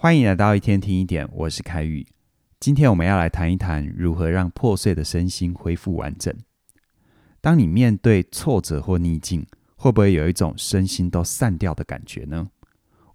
[0.00, 2.06] 欢迎来到一天听一点，我是凯宇。
[2.60, 6.32] 今天我们要来谈一谈如何让破碎的身心恢复完整。
[7.40, 12.48] 当你面对挫折或逆境，会不会有一种身心都散掉的感觉呢？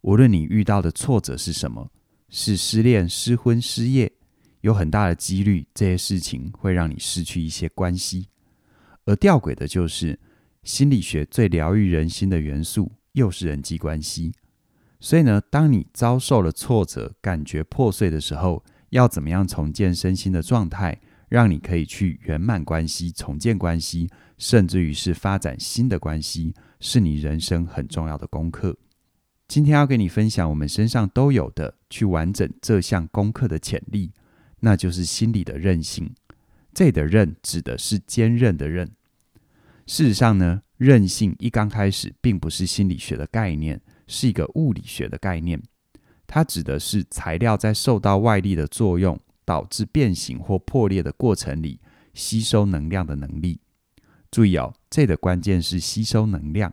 [0.02, 1.90] 无论你遇到的挫折是什么，
[2.28, 4.12] 是失恋、失婚、失业，
[4.60, 8.28] 有很大的几率这些事情会让你失去一些关系。
[9.06, 10.20] 而吊诡的就是，
[10.64, 14.34] 心理学最疗愈人心的元素又是人际关系。
[15.04, 28.78] 所以呢，当你遭受了挫折，感觉破碎的时候，要怎么样重建身心的状态，让你可以去圆满关系、重建关系，甚至于是发展新的关系，是你人生很重要的功课。
[29.50, 34.14] 今天要跟你分享我们身上都有的，去完整这项功课的潜力，
[34.62, 36.10] 那就是心理的韧性。
[36.74, 38.90] 这里的韧指的是坚韧的韧。
[39.86, 43.82] 事实上呢，韧性一刚开始并不是心理学的概念。
[44.14, 45.60] 是一个物理学的概念，
[46.28, 51.80] 它指的是材料在受到外力的作用，导致变形或破裂的过程里，
[52.14, 53.60] 吸收能量的能力。
[54.30, 56.72] 注意哦，这里的关键是吸收能量。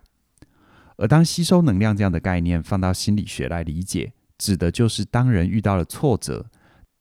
[0.97, 6.45] 而当吸收能量这样的概念放到心理学来理解，指的就是当人遇到了挫折，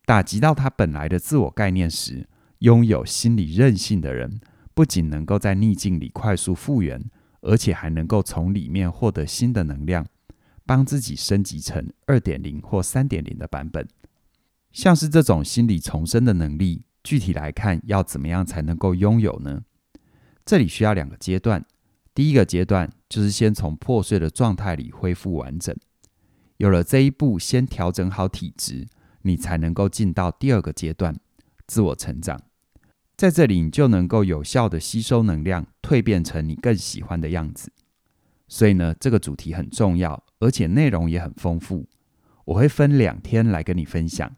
[0.05, 2.29] 打击到他本来的自我概念时，
[2.59, 4.39] 拥有心理韧性的人，
[4.73, 7.03] 不仅能够在逆境里快速复原，
[7.41, 10.05] 而且还能够从里面获得新的能量。
[10.69, 13.87] 帮自己升级成二点零或三点零的版本，
[14.71, 19.63] 像是这种心理重生的能力，具体来看要怎么样才能够拥有呢？
[20.45, 21.65] 这里需要两个阶段。
[22.13, 25.75] 第一个阶段就是先从破碎的状态里恢复完整，
[26.57, 28.87] 有了这一步，先调整好体质，
[29.23, 31.15] 你才能够进到第二个阶段，
[31.65, 32.39] 自我成长。
[33.17, 37.71] 在这里，你就能够有效地吸收能量，蜕变成你更喜欢的样子。
[38.47, 41.87] 所以呢，这个主题很重要，而且内容也很丰富。
[42.45, 44.35] 我会分两天来跟你分享。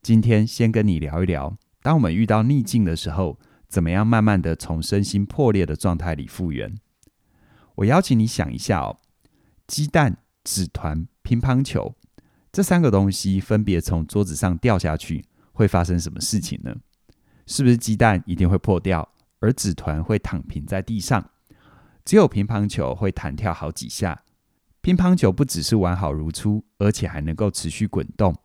[0.00, 6.74] 今天先跟你聊一聊，当我们遇到逆境的时候，怎么样慢慢的从身心破裂的状态里复原。
[7.76, 8.98] 我邀请你想一下哦，
[9.66, 11.94] 鸡蛋、纸团、乒乓球
[12.50, 16.74] 这三个东西分别从桌子上掉下去，会发生什么事情呢？
[17.46, 19.08] 是不是鸡蛋一定会破掉，
[19.40, 21.30] 而纸团会躺平在地上？
[22.04, 24.22] 只有乒乓球会弹跳好几下，
[24.82, 28.36] 乒乓球不只是完好如初，而且还能够持续滚动。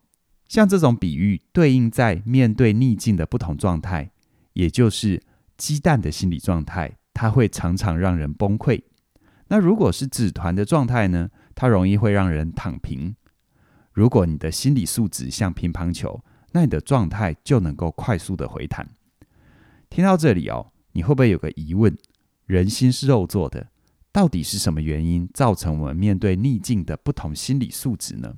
[0.47, 4.11] 像这种比喻，对应在面对逆境的不同状态，
[4.53, 5.21] 也就是
[5.57, 8.83] 鸡蛋的心理状态，它会常常让人崩溃。
[9.47, 11.29] 那如果是纸团的状态呢？
[11.55, 13.15] 它容易会让人躺平。
[13.91, 18.87] 如果你的心理素质像乒乓球，那你的状态就能够快速的回弹。
[19.89, 21.97] 听到这里哦，你会不会有个疑问？
[22.45, 23.69] 人心是肉做的，
[24.17, 28.33] 到底是什么原因造成我们面对逆境的不同心理素质呢？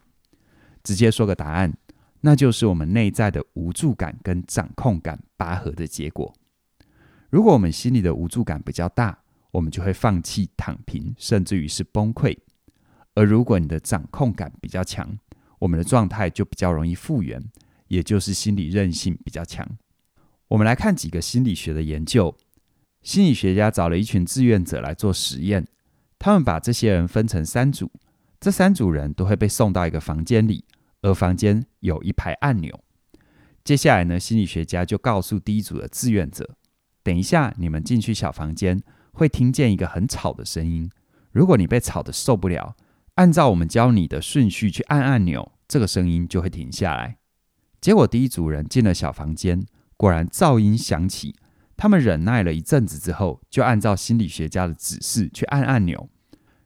[0.84, 1.74] 直接说个答案，
[2.20, 6.36] 那就是我们内在的无助感跟掌控感拔河的结果。
[7.30, 9.18] 如果我们心里的无助感比较大，
[9.52, 12.38] 我们就会放弃、躺平，甚至于是崩溃；
[13.14, 15.18] 而如果你的掌控感比较强，
[15.60, 17.42] 我们的状态就比较容易复原，
[17.88, 19.66] 也就是心理韧性比较强。
[20.50, 22.36] 我们来看几个心理学的研究。
[23.02, 25.66] 心理学家找了一群志愿者来做实验，
[26.18, 27.92] 他们把这些人分成三组，
[28.40, 30.66] 这三组人都会被送到一个房间里，
[31.02, 32.84] 而房间有一排按钮。
[33.64, 36.56] 接下来呢，心理学家就告诉第一组的志愿者
[37.04, 38.82] ：“等一下，你们进去小房间
[39.14, 40.90] 会听见一个很吵的声音，
[41.32, 42.76] 如果你被吵得受不了，
[43.16, 47.18] 按照我们教你的顺序去按按钮，这个声音就会停下来。”
[47.80, 51.36] 结果第一组人进了小房间，果然噪音响起。
[51.82, 56.10] 他们忍耐了一阵子之后，就按照心理学家的指示去按按钮，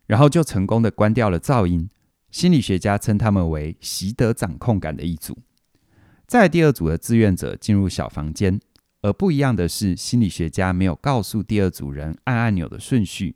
[0.08, 1.88] 然后就成功的关掉了噪音。
[2.32, 5.38] 心理学家称他们为习得掌控感的一组。
[6.26, 8.60] 在第二组的志愿者进入小房间，
[9.04, 13.36] 而不一样的是，心理学家没有告诉第二组人按按钮的顺序，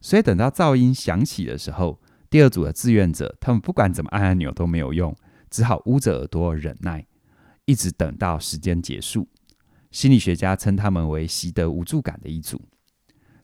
[0.00, 5.12] 所以等到噪音响起的时候，第二组的志愿者他们不管怎么按按钮都没有用，
[5.50, 7.04] 只好捂着耳朵忍耐，
[7.64, 9.26] 一直等到时间结束。
[9.90, 12.60] 心理学家称他们为习得无助感的一组。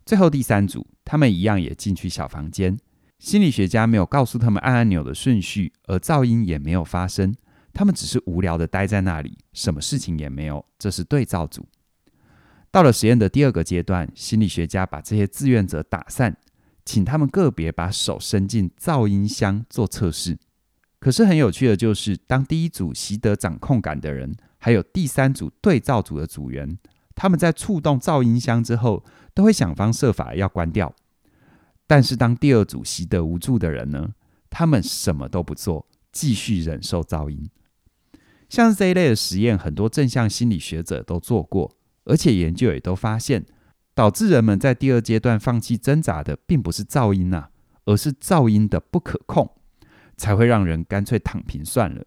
[0.05, 2.77] 最后第三组，他们一样也进去小房间。
[3.19, 7.35] 心理学家没有告诉他们按按钮的顺序，而噪音也没有发生。
[7.73, 10.65] 他们只是无聊的待在那里，什么事情也没有。
[10.79, 11.67] 这是对照组。
[12.71, 16.37] 到了实验的第二个阶段，心理学家把这些志愿者打散，
[16.85, 20.37] 请他们个别把手伸进噪音箱做测试。
[21.03, 26.79] 可是很有趣的就是，当第一组习得掌控感的人，还有第三组对照组的组员，
[27.17, 29.05] 他们在触动噪音箱之后，
[29.35, 30.95] 都会想方设法要关掉。
[31.89, 34.11] 但是当第二组习得无助的人呢，
[34.49, 37.51] 他们什么都不做，继续忍受噪音。
[38.49, 41.75] 像这一类的实验，很多正向心理学者都做过，
[42.05, 43.45] 而且研究也都发现，
[43.93, 47.51] 导致人们在第二阶段放弃挣扎的，并不是噪音啊，
[47.87, 49.51] 而是噪音的不可控，
[50.17, 52.05] 才会让人干脆躺平算了。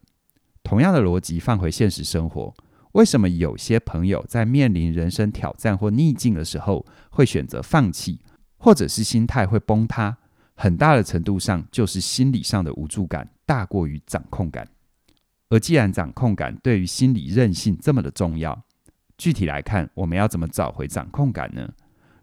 [0.62, 2.54] 同样的逻辑放回现实生活，
[2.92, 8.20] 为什么有些朋友在面临人生挑战或逆境的时候，会选择放弃，
[8.56, 10.16] 或者是心态会崩塌？
[10.54, 14.66] 很大的程度上，就是心理上的无助感大过于掌控感。
[15.50, 18.60] 而既然掌控感对于心理韧性这么的重要，
[19.18, 21.70] 具体来看，我们要怎么找回掌控感呢？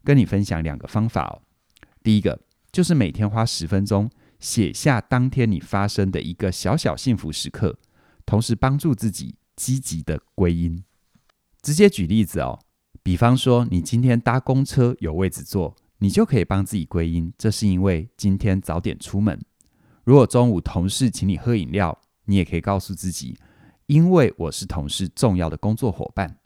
[0.03, 1.41] 跟你分享两个方法哦。
[2.01, 2.37] 第一个
[2.71, 4.09] 就是每天花十分钟
[4.43, 7.79] 写下当天你发生的一个小小幸福时刻，
[8.25, 10.83] 同时帮助自己积极的归因。
[11.61, 12.59] 直接举例子哦，
[13.01, 19.39] 比方说你今天搭公车有位置坐，你就可以帮自己归因，这是因为今天早点出门。
[20.03, 23.37] 如果中午同事请你喝饮料，你也可以告诉自己，
[23.85, 26.39] 因为我是同事重要的工作伙伴。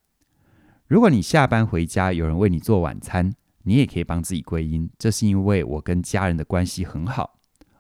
[0.86, 3.34] 如果你下班回家有人为你做晚餐，
[3.64, 7.37] 你也可以帮自己归因，这是因为我跟家人的关系很好。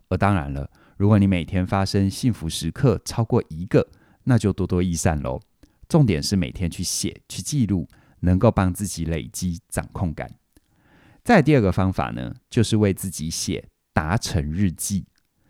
[0.09, 3.87] 而当然了，如果你每天发生幸福时刻超过一个，
[4.23, 5.39] 那就多多益善喽。
[5.89, 7.87] 重点是每天去写、去记录，
[8.21, 10.29] 能够帮自己累积掌控感。
[11.23, 15.05] 再第二个方法呢，就是为自己写达成日记。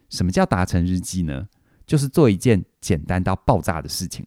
[0.09, 1.47] 什么叫达成日记呢？
[1.85, 4.25] 就是做一件简单到爆炸的事情，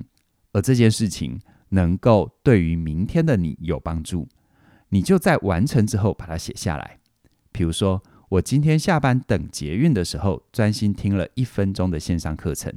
[0.52, 4.26] 而这件事情能够对于明天的你有帮助，
[4.88, 6.98] 你就在完成之后把它写下来。
[7.52, 12.72] 比如说，我今天下班等捷运的时候，专心听了一分钟的线上课程，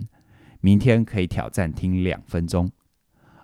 [0.62, 2.72] 明天可以挑战听两分钟。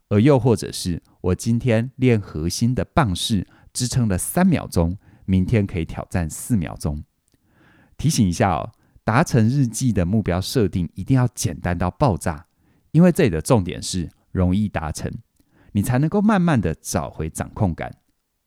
[0.08, 7.04] 而又或者是我今天练核心的棒式，支撑了三秒钟，明天可以挑战四秒钟。
[7.96, 8.72] 提醒一下哦。
[9.04, 12.46] 达成日记的目标设定一定要简单到爆炸，
[12.92, 15.12] 因为这里的重点是容易达成，
[15.72, 17.92] 你才能够慢慢的找回掌控感。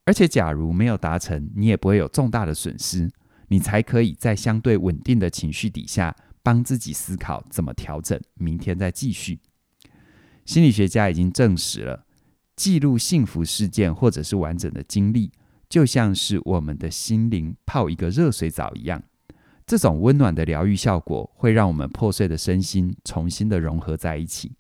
[0.05, 3.11] 而且，假如没有达成，你也不会有重大的损失，
[3.53, 9.41] 你才可以在相对稳定的情绪底下，帮自己思考怎么调整，明天再继续。
[10.47, 12.07] 心理学家已经证实了，
[12.57, 15.31] 记录幸福事件或者是完整的经历，
[15.69, 19.03] 就像是我们的心灵泡一个热水澡一样。
[19.67, 24.53] 这种温暖的疗愈效果会让我们破碎的身心重新的融合在一起，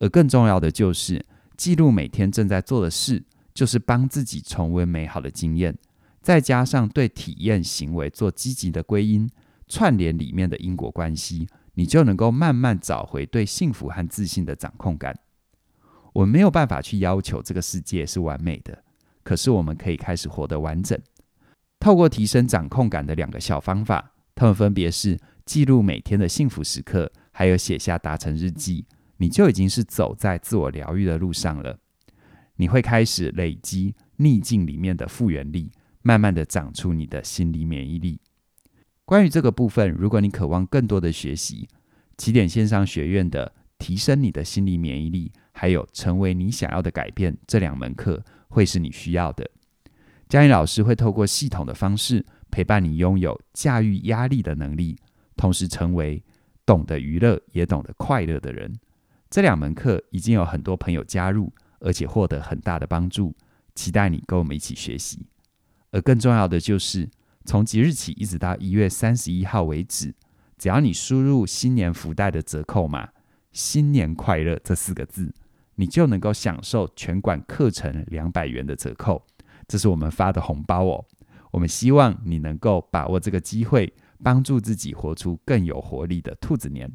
[0.00, 1.24] 而更重要的就是
[1.56, 3.22] 记录每天正在做的事，
[3.54, 5.78] 就是帮自己重温美好的经验，
[6.28, 9.26] 再加上对体验行为做积极的归因，
[9.66, 15.18] 串联里面的因果关系，你就能够慢慢找回对幸福和自信的掌控感。
[16.12, 18.84] 我们没有办法去要求这个世界是完美的，
[19.22, 21.00] 可是我们可以开始活得完整，
[21.80, 24.12] 透过提升掌控感的两个小方法。
[24.34, 28.84] 他们分别是记录每天的幸福时刻，还有写下达成日记，
[29.16, 31.78] 你就已经是走在自我疗愈的路上了。
[32.56, 35.72] 你会开始累积逆境里面的复原力，
[36.02, 38.20] 慢慢的长出你的心理免疫力。
[39.04, 41.68] 关于这个部分，如果你渴望更多的学习，
[42.16, 49.48] 起点线上学院的提升你的心理免疫力，还有成为你想要的改变这两门课，会是你需要的。
[50.28, 52.24] 嘉玲老师会透过系统的方式。
[52.50, 54.96] 陪伴你拥有驾驭压力的能力，
[55.36, 56.24] 同时成为
[56.64, 58.74] 懂得娱乐也懂得快乐的人。
[59.28, 63.36] 这两门课已经有很多朋友加入，而且获得很大的帮助。
[63.74, 65.26] 期待你跟我们一起学习。
[65.90, 67.08] 而更重要的就是，
[67.44, 70.14] 从即日起一直到一月三十一号为止，
[70.58, 73.08] 只要你输入新年福袋的折扣码
[73.52, 75.32] “新年快乐”这四个字，
[75.76, 79.24] 你就能够享受全馆课程两百元的折扣。
[79.66, 81.04] 这是我们发的红包哦。
[81.50, 83.90] 我们希望你能够把握这个机会，
[84.22, 86.90] 帮助自己活出更有活力的兔子年。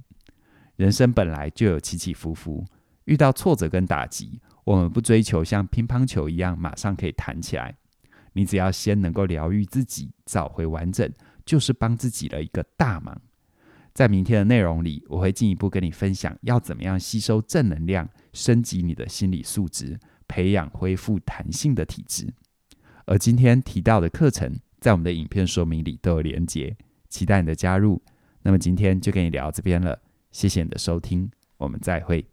[0.76, 2.64] 人生本来就有起起伏伏，
[3.06, 7.76] 遇到挫折跟打击，我们不追求像乒乓球一样马上可以弹起来。
[8.34, 11.12] 你只要先能够疗愈自己，找回完整，
[11.46, 13.22] 就是帮自己了一个大忙。
[13.94, 22.34] 在明天的内容里，我会进一步跟你分享要怎么样吸收正能量，升级你的心理素质，培养恢复弹性的体质。
[23.06, 26.76] 而今天提到的课程，在我们的影片说明里都有连结，
[27.08, 28.02] 期待你的加入。
[28.42, 32.33] 那么今天就跟你聊到这边了，谢谢你的收听，我们再会。